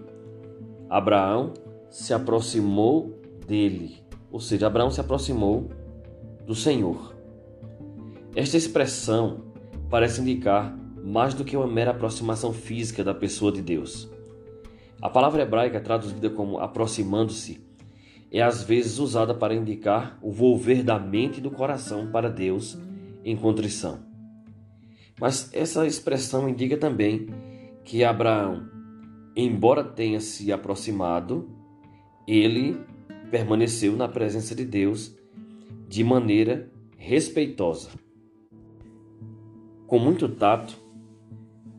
Abraão 0.89 1.53
se 1.91 2.13
aproximou 2.13 3.21
dele, 3.47 4.03
ou 4.31 4.41
seja, 4.41 4.67
Abraão 4.67 4.91
se 4.91 5.01
aproximou 5.01 5.71
do 6.47 6.55
Senhor. 6.55 7.15
Esta 8.35 8.57
expressão 8.57 9.45
parece 9.89 10.21
indicar 10.21 10.77
mais 11.03 11.33
do 11.33 11.45
que 11.45 11.57
uma 11.57 11.67
mera 11.67 11.93
aproximação 11.93 12.53
física 12.53 13.03
da 13.03 13.15
pessoa 13.15 13.51
de 13.51 13.63
Deus. 13.63 14.11
A 15.01 15.09
palavra 15.09 15.43
hebraica 15.43 15.81
traduzida 15.81 16.29
como 16.29 16.59
aproximando-se 16.59 17.68
é 18.31 18.43
às 18.43 18.63
vezes 18.63 18.99
usada 18.99 19.35
para 19.35 19.55
indicar 19.55 20.19
o 20.23 20.31
volver 20.31 20.83
da 20.83 20.99
mente 20.99 21.39
e 21.39 21.41
do 21.41 21.51
coração 21.51 22.11
para 22.11 22.31
Deus 22.31 22.79
em 23.25 23.37
contrição. 23.37 24.01
Mas 25.21 25.51
essa 25.53 25.87
expressão 25.87 26.49
indica 26.49 26.77
também 26.77 27.27
que 27.85 28.05
Abraão, 28.05 28.69
embora 29.35 29.83
tenha 29.83 30.21
se 30.21 30.53
aproximado, 30.53 31.49
ele 32.27 32.79
permaneceu 33.31 33.97
na 33.97 34.07
presença 34.07 34.55
de 34.55 34.65
Deus 34.65 35.17
de 35.89 36.05
maneira 36.05 36.71
respeitosa. 36.97 37.91
Com 39.87 39.99
muito 39.99 40.29
tato, 40.29 40.77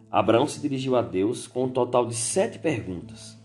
Abraão 0.09 0.47
se 0.47 0.59
dirigiu 0.59 0.95
a 0.95 1.01
Deus 1.01 1.47
com 1.47 1.65
um 1.65 1.69
total 1.69 2.07
de 2.07 2.15
sete 2.15 2.57
perguntas. 2.57 3.38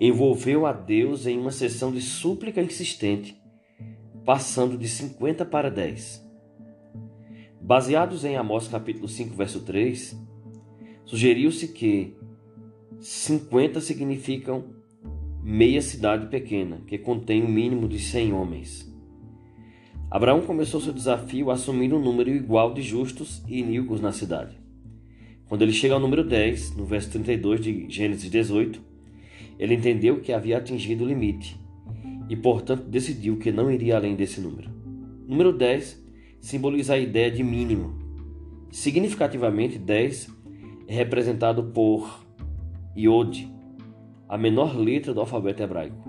Envolveu 0.00 0.66
a 0.66 0.72
Deus 0.72 1.26
em 1.26 1.38
uma 1.38 1.52
sessão 1.52 1.92
de 1.92 2.00
súplica 2.00 2.60
insistente, 2.60 3.40
passando 4.24 4.76
de 4.76 4.88
50 4.88 5.44
para 5.44 5.70
10. 5.70 6.24
Baseados 7.60 8.24
em 8.24 8.36
Amós 8.36 8.66
capítulo 8.66 9.08
5, 9.08 9.34
verso 9.36 9.60
3, 9.60 10.20
sugeriu-se 11.04 11.68
que 11.68 12.16
50 13.00 13.80
significam 13.80 14.64
meia 15.42 15.80
cidade 15.80 16.26
pequena, 16.26 16.82
que 16.86 16.98
contém 16.98 17.44
um 17.44 17.48
mínimo 17.48 17.88
de 17.88 17.98
100 17.98 18.32
homens. 18.32 18.92
Abraão 20.10 20.42
começou 20.42 20.80
seu 20.80 20.92
desafio 20.92 21.50
assumindo 21.50 21.96
um 21.96 22.02
número 22.02 22.30
igual 22.30 22.74
de 22.74 22.82
justos 22.82 23.42
e 23.48 23.60
iníquos 23.60 24.00
na 24.00 24.12
cidade. 24.12 24.58
Quando 25.46 25.62
ele 25.62 25.72
chega 25.72 25.94
ao 25.94 26.00
número 26.00 26.24
10, 26.24 26.76
no 26.76 26.84
verso 26.84 27.10
32 27.10 27.60
de 27.60 27.86
Gênesis 27.88 28.30
18, 28.30 28.93
ele 29.58 29.74
entendeu 29.74 30.20
que 30.20 30.32
havia 30.32 30.58
atingido 30.58 31.04
o 31.04 31.06
limite 31.06 31.60
e, 32.28 32.36
portanto, 32.36 32.84
decidiu 32.84 33.38
que 33.38 33.52
não 33.52 33.70
iria 33.70 33.96
além 33.96 34.14
desse 34.16 34.40
número. 34.40 34.70
Número 35.26 35.52
10 35.52 36.02
simboliza 36.40 36.94
a 36.94 36.98
ideia 36.98 37.30
de 37.30 37.42
mínimo. 37.42 37.98
Significativamente, 38.70 39.78
10 39.78 40.28
é 40.88 40.94
representado 40.94 41.64
por 41.64 42.24
Iod, 42.96 43.48
a 44.28 44.36
menor 44.36 44.76
letra 44.76 45.14
do 45.14 45.20
alfabeto 45.20 45.62
hebraico. 45.62 46.08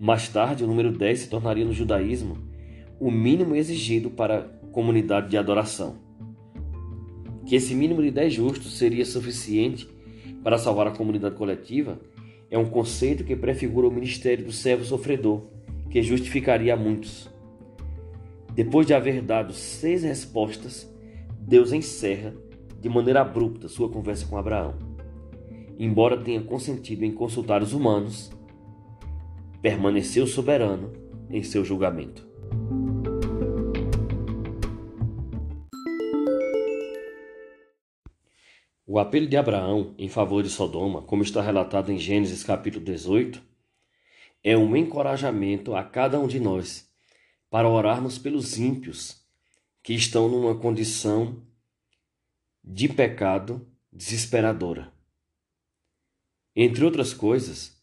Mais 0.00 0.28
tarde, 0.28 0.64
o 0.64 0.66
número 0.66 0.92
10 0.92 1.18
se 1.18 1.28
tornaria 1.28 1.64
no 1.64 1.72
judaísmo 1.72 2.36
o 3.00 3.10
mínimo 3.10 3.54
exigido 3.54 4.10
para 4.10 4.38
a 4.38 4.66
comunidade 4.72 5.28
de 5.28 5.36
adoração 5.36 6.08
que 7.48 7.56
esse 7.56 7.74
mínimo 7.74 8.02
de 8.02 8.10
10 8.10 8.34
justos 8.34 8.76
seria 8.76 9.06
suficiente 9.06 9.88
para 10.44 10.58
salvar 10.58 10.86
a 10.86 10.90
comunidade 10.90 11.34
coletiva 11.34 11.98
é 12.50 12.56
um 12.56 12.64
conceito 12.64 13.24
que 13.24 13.36
prefigura 13.36 13.86
o 13.86 13.90
ministério 13.90 14.44
do 14.44 14.52
servo 14.52 14.84
sofredor, 14.84 15.42
que 15.90 16.02
justificaria 16.02 16.74
a 16.74 16.76
muitos. 16.76 17.28
Depois 18.54 18.86
de 18.86 18.94
haver 18.94 19.22
dado 19.22 19.52
seis 19.52 20.02
respostas, 20.02 20.92
Deus 21.38 21.72
encerra 21.72 22.34
de 22.80 22.88
maneira 22.88 23.20
abrupta 23.20 23.68
sua 23.68 23.88
conversa 23.88 24.26
com 24.26 24.36
Abraão. 24.36 24.74
Embora 25.78 26.16
tenha 26.16 26.42
consentido 26.42 27.04
em 27.04 27.12
consultar 27.12 27.62
os 27.62 27.72
humanos, 27.72 28.30
permaneceu 29.62 30.26
soberano 30.26 30.92
em 31.30 31.42
seu 31.42 31.64
julgamento. 31.64 32.26
O 38.90 38.98
apelo 38.98 39.26
de 39.26 39.36
Abraão 39.36 39.94
em 39.98 40.08
favor 40.08 40.42
de 40.42 40.48
Sodoma, 40.48 41.02
como 41.02 41.22
está 41.22 41.42
relatado 41.42 41.92
em 41.92 41.98
Gênesis 41.98 42.42
capítulo 42.42 42.82
18, 42.82 43.38
é 44.42 44.56
um 44.56 44.74
encorajamento 44.74 45.74
a 45.74 45.84
cada 45.84 46.18
um 46.18 46.26
de 46.26 46.40
nós 46.40 46.90
para 47.50 47.68
orarmos 47.68 48.16
pelos 48.16 48.56
ímpios 48.56 49.22
que 49.82 49.92
estão 49.92 50.26
numa 50.26 50.58
condição 50.58 51.42
de 52.64 52.88
pecado 52.88 53.70
desesperadora. 53.92 54.90
Entre 56.56 56.82
outras 56.82 57.12
coisas, 57.12 57.78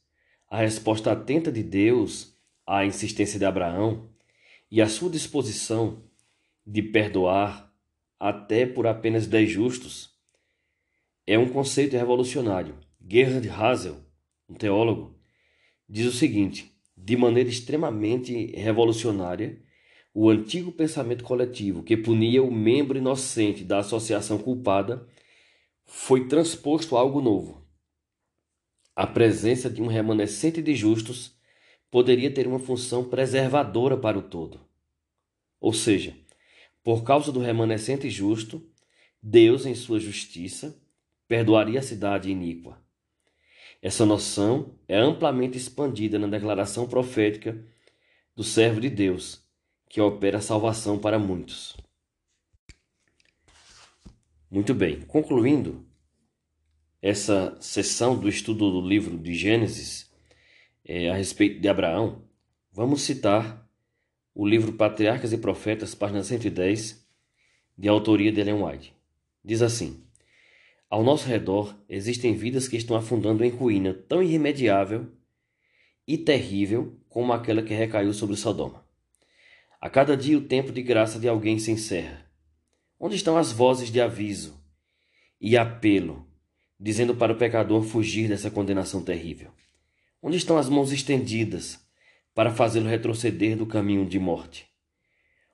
a 0.50 0.58
resposta 0.58 1.12
atenta 1.12 1.52
de 1.52 1.62
Deus 1.62 2.36
à 2.66 2.84
insistência 2.84 3.38
de 3.38 3.46
Abraão 3.46 4.10
e 4.72 4.82
a 4.82 4.90
sua 4.90 5.12
disposição 5.12 6.02
de 6.66 6.82
perdoar 6.82 7.72
até 8.20 8.66
por 8.66 8.88
apenas 8.88 9.28
dez 9.28 9.52
justos 9.52 10.15
é 11.28 11.38
um 11.38 11.50
conceito 11.50 11.94
revolucionário. 11.94 12.78
Gerhard 13.08 13.48
Hassel, 13.50 13.98
um 14.50 14.54
teólogo, 14.54 15.20
diz 15.88 16.06
o 16.06 16.12
seguinte: 16.12 16.76
de 16.96 17.18
maneira 17.18 17.50
extremamente 17.50 18.48
revolucionária, 18.56 19.62
o 20.14 20.30
antigo 20.30 20.72
pensamento 20.72 21.24
coletivo 21.24 21.84
que 21.84 21.98
punia 21.98 22.42
o 22.42 22.52
membro 22.52 22.98
inocente 22.98 23.64
da 23.64 23.80
associação 23.80 24.38
culpada 24.38 25.08
foi 25.84 26.28
transposto 26.28 26.96
a 26.96 27.00
algo 27.00 27.22
novo. 27.22 27.66
A 28.96 29.06
presença 29.06 29.70
de 29.70 29.82
um 29.82 29.88
remanescente 29.88 30.62
de 30.62 30.74
justos 30.74 31.36
poderia 31.92 32.34
ter 32.34 32.48
uma 32.48 32.60
função 32.60 33.04
preservadora 33.04 33.98
para 33.98 34.18
o 34.18 34.22
todo. 34.22 34.62
Ou 35.60 35.74
seja, 35.74 36.16
por 36.84 37.04
causa 37.04 37.32
do 37.32 37.40
remanescente 37.40 38.10
justo, 38.10 38.66
Deus, 39.22 39.66
em 39.66 39.76
sua 39.76 40.00
justiça, 40.00 40.82
perdoaria 41.28 41.80
a 41.80 41.84
cidade 41.84 42.30
iníqua. 42.30 42.80
Essa 43.82 44.06
noção 44.06 44.80
é 44.88 44.98
amplamente 44.98 45.58
expandida 45.58 46.18
na 46.18 46.28
declaração 46.28 46.88
profética 46.88 47.64
do 48.36 48.44
servo 48.44 48.82
de 48.82 48.90
Deus, 48.90 49.44
que 49.88 50.02
opera 50.02 50.42
salvação 50.42 50.98
para 50.98 51.20
muitos. 51.20 51.78
Muito 54.50 54.74
bem, 54.74 55.02
concluindo 55.02 55.86
essa 57.02 57.56
sessão 57.60 58.18
do 58.18 58.28
estudo 58.28 58.72
do 58.72 58.88
livro 58.88 59.18
de 59.18 59.34
Gênesis 59.34 60.12
é, 60.84 61.10
a 61.10 61.16
respeito 61.16 61.60
de 61.60 61.68
Abraão, 61.68 62.24
vamos 62.72 63.02
citar 63.02 63.70
o 64.34 64.48
livro 64.48 64.74
Patriarcas 64.74 65.32
e 65.32 65.38
Profetas, 65.38 65.96
página 65.96 66.24
110, 66.24 67.08
de 67.78 67.88
autoria 67.88 68.32
de 68.32 68.42
Ellen 68.42 68.64
White. 68.64 68.94
Diz 69.44 69.62
assim: 69.62 70.05
ao 70.90 71.04
nosso 71.04 71.28
redor 71.28 71.76
existem 71.90 72.36
vidas 72.36 72.68
que 72.68 72.78
estão 72.78 72.96
afundando 72.96 73.44
em 73.44 73.50
ruína 73.50 73.94
tão 73.94 74.22
irremediável 74.22 75.12
e 76.08 76.18
terrível 76.18 77.00
como 77.10 77.34
aquela 77.34 77.64
que 77.64 77.74
recaiu 77.74 78.14
sobre 78.14 78.36
Sodoma. 78.36 78.86
A 79.82 79.90
cada 79.90 80.16
dia 80.16 80.38
o 80.38 80.42
tempo 80.42 80.72
de 80.72 80.82
graça 80.82 81.20
de 81.20 81.28
alguém 81.28 81.60
se 81.60 81.72
encerra. 81.72 82.26
Onde 83.00 83.16
estão 83.16 83.38
as 83.38 83.52
vozes 83.52 83.92
de 83.92 84.00
aviso 84.00 84.60
e 85.40 85.58
apelo, 85.58 86.28
dizendo 86.80 87.16
para 87.16 87.34
o 87.34 87.38
pecador 87.38 87.84
fugir 87.84 88.30
dessa 88.30 88.52
condenação 88.52 89.04
terrível? 89.04 89.52
Onde 90.22 90.38
estão 90.38 90.58
as 90.58 90.70
mãos 90.70 90.92
estendidas 90.92 91.80
para 92.34 92.52
fazê-lo 92.52 92.88
retroceder 92.88 93.58
do 93.58 93.66
caminho 93.66 94.06
de 94.06 94.20
morte? 94.20 94.68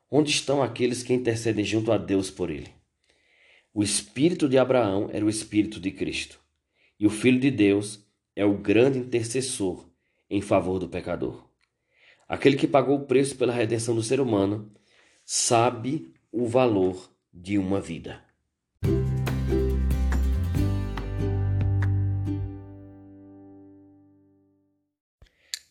Onde 0.10 0.30
estão 0.30 0.62
aqueles 0.62 1.04
que 1.04 1.14
intercedem 1.14 1.64
junto 1.64 1.92
a 1.92 1.98
Deus 1.98 2.30
por 2.30 2.50
ele? 2.50 2.81
O 3.74 3.82
espírito 3.82 4.50
de 4.50 4.58
Abraão 4.58 5.10
era 5.14 5.24
o 5.24 5.30
espírito 5.30 5.80
de 5.80 5.92
Cristo, 5.92 6.38
e 7.00 7.08
o 7.08 7.10
Filho 7.10 7.40
de 7.40 7.50
Deus 7.50 8.06
é 8.36 8.44
o 8.44 8.58
grande 8.58 9.00
intercessor 9.00 9.88
em 10.30 10.42
favor 10.42 10.78
do 10.78 10.90
pecador. 10.90 11.48
Aquele 12.28 12.58
que 12.58 12.68
pagou 12.68 12.98
o 12.98 13.06
preço 13.06 13.38
pela 13.38 13.54
redenção 13.54 13.96
do 13.96 14.04
ser 14.04 14.20
humano 14.20 14.70
sabe 15.24 16.14
o 16.34 16.48
valor 16.48 17.10
de 17.34 17.58
uma 17.58 17.80
vida. 17.80 18.22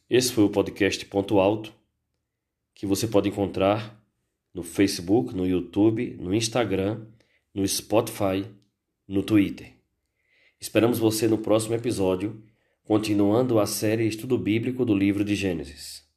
Esse 0.09 0.33
foi 0.33 0.45
o 0.45 0.51
podcast 0.51 1.05
Ponto 1.05 1.39
Alto, 1.39 1.75
que 2.75 2.87
você 2.87 3.07
pode 3.07 3.29
encontrar 3.29 4.03
no 4.55 4.63
Facebook, 4.63 5.35
no 5.35 5.47
YouTube, 5.47 6.17
no 6.19 6.35
Instagram, 6.35 7.07
no 7.55 7.67
Spotify, 7.67 8.45
no 9.07 9.23
Twitter. 9.23 9.75
Esperamos 10.61 10.99
você 10.99 11.27
no 11.27 11.39
próximo 11.39 11.75
episódio, 11.75 12.43
continuando 12.85 13.59
a 13.59 13.67
série 13.67 14.07
Estudo 14.07 14.39
Bíblico 14.39 14.85
do 14.85 14.95
livro 14.95 15.25
de 15.25 15.35
Gênesis. 15.35 16.10